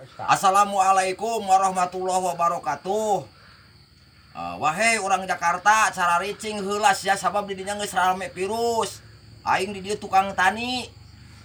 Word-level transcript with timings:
Assalamualaikum 0.00 1.44
warahmatullahi 1.44 2.24
wabarakatuh. 2.32 3.20
Uh, 4.32 4.54
Wahai 4.56 4.96
orang 4.96 5.28
Jakarta 5.28 5.92
cara 5.92 6.16
ricing 6.24 6.56
helas 6.56 7.04
ya 7.04 7.12
sabab 7.20 7.44
didinya 7.44 7.76
nggak 7.76 7.92
rame 7.92 8.32
virus. 8.32 9.04
Aing 9.44 9.76
di 9.76 9.84
dia 9.84 10.00
tukang 10.00 10.32
tani. 10.32 10.88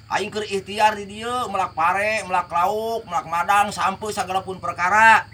Aing 0.07 0.31
ke 0.31 0.39
ikhtiar 0.47 0.96
di 0.96 1.04
dia 1.04 1.52
melak 1.52 1.76
pare 1.76 2.23
melak 2.23 2.47
lauk 2.47 3.04
melak 3.04 3.28
madang 3.28 3.76
sampai 3.76 4.16
segala 4.16 4.39
pun 4.39 4.56
perkara. 4.64 5.28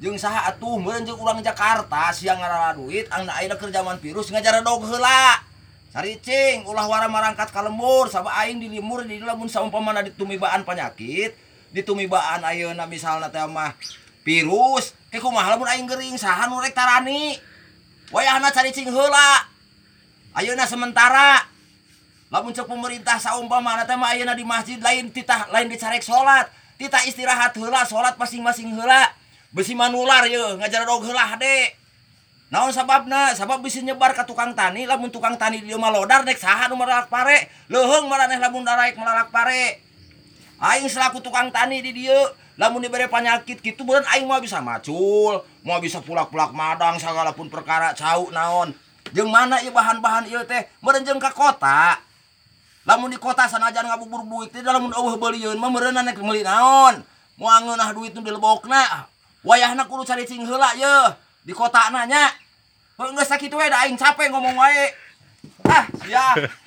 Jeng 0.00 0.16
saha 0.16 0.48
atuh 0.48 0.80
meureun 0.80 1.04
jeung 1.04 1.20
urang 1.20 1.44
Jakarta 1.44 2.08
siang 2.16 2.40
ngarara 2.40 2.72
duit 2.72 3.04
angna 3.12 3.36
ayeuna 3.36 3.60
keur 3.60 3.68
zaman 3.68 4.00
virus 4.00 4.32
ngajar 4.32 4.64
dog 4.64 4.80
heula. 4.88 5.44
Saricing 5.92 6.64
ulah 6.64 6.88
wara 6.88 7.04
marangkat 7.04 7.52
ka 7.52 7.60
lembur 7.60 8.08
sabab 8.08 8.32
aing 8.32 8.64
di 8.64 8.72
limur 8.72 9.04
di 9.04 9.20
lamun 9.20 9.44
saumpamana 9.44 10.00
ditumibaan 10.00 10.64
penyakit 10.64 11.44
ditumibaan 11.76 12.40
ayeuna 12.40 12.88
misalna 12.88 13.28
teh 13.28 13.44
mah 13.44 13.76
virus. 14.24 14.96
Ke 15.12 15.20
kumaha 15.20 15.52
lamun 15.52 15.68
aing 15.68 15.84
geuring 15.84 16.16
saha 16.16 16.48
nu 16.48 16.56
rek 16.64 16.72
tarani 16.72 17.36
wayahna 18.08 18.48
caricing 18.48 18.88
heula. 18.88 19.44
Ayeuna 20.32 20.64
sementara. 20.64 21.44
Lamun 22.32 22.56
cek 22.56 22.64
pemerintah 22.64 23.20
saumpamana 23.20 23.84
teh 23.84 23.94
mah 23.94 24.16
ayeuna 24.16 24.32
di 24.32 24.48
masjid 24.48 24.80
lain 24.80 25.12
titah 25.12 25.52
lain 25.52 25.68
dicarek 25.68 26.00
salat 26.00 26.48
titah 26.80 27.04
istirahat 27.04 27.52
heula 27.60 27.84
salat 27.84 28.16
masing-masing 28.16 28.72
heula. 28.72 29.12
Besi 29.52 29.76
manular 29.76 30.24
ye 30.24 30.40
ngajar 30.56 30.88
dog 30.88 31.04
heula 31.04 31.36
de. 31.36 31.76
Naon 32.46 32.70
sababna? 32.70 33.34
Sabab 33.34 33.58
bisa 33.58 33.82
nyebar 33.82 34.14
ke 34.14 34.22
tukang 34.22 34.54
tani 34.54 34.86
lamun 34.86 35.10
tukang 35.10 35.34
tani 35.34 35.66
dia 35.66 35.74
mah 35.74 35.90
lodar 35.90 36.22
nek 36.22 36.38
saha 36.40 36.72
nu 36.72 36.78
melalak 36.78 37.12
pare. 37.12 37.52
Leuheung 37.68 38.08
maraneh 38.08 38.40
lamun 38.40 38.64
daraek 38.64 38.96
malalak 38.96 39.28
pare. 39.28 39.85
Aing 40.56 40.88
selaku 40.88 41.20
tukang 41.20 41.52
tani 41.52 41.84
di 41.84 41.92
dia. 41.92 42.32
Lamun 42.56 42.80
diberi 42.80 43.04
penyakit 43.04 43.60
gitu 43.60 43.84
bulan 43.84 44.00
Aing 44.16 44.24
mau 44.24 44.40
bisa 44.40 44.64
macul 44.64 45.44
mau 45.60 45.76
bisa 45.76 46.00
pulak-pulak 46.00 46.56
madang 46.56 46.96
segala 46.96 47.36
pun 47.36 47.52
perkara 47.52 47.92
cau 47.92 48.32
naon. 48.32 48.72
Jeng 49.12 49.28
mana 49.28 49.60
ya 49.60 49.74
bahan-bahan 49.74 50.30
iya 50.30 50.46
teh? 50.46 50.64
Merenjeng 50.80 51.20
ke 51.20 51.30
kota. 51.36 52.00
Lamun 52.86 53.10
di 53.12 53.18
kota 53.18 53.44
sanajan 53.50 53.84
ngabubur 53.84 54.24
duit 54.24 54.54
teh 54.54 54.62
lamun 54.62 54.94
eueuh 54.94 55.18
beulieun 55.18 55.58
mah 55.58 55.68
meureun 55.68 55.98
nek 56.00 56.16
meuli 56.22 56.46
naon. 56.46 57.02
Mau 57.36 57.50
ngeunah 57.50 57.92
duit 57.92 58.16
nu 58.16 58.24
dilebokna. 58.24 59.10
Wayahna 59.44 59.84
kudu 59.84 60.08
cari 60.08 60.24
cing 60.24 60.46
heula 60.46 60.72
ye 60.78 60.96
di 61.46 61.52
kota 61.54 61.92
nanya 61.92 62.32
geus 62.96 63.28
sakitu 63.28 63.54
we 63.60 63.68
da 63.68 63.84
aing 63.84 63.98
capek 63.98 64.32
ngomong 64.32 64.56
wae. 64.56 64.94
Ah 65.68 65.84
ya. 66.08 66.32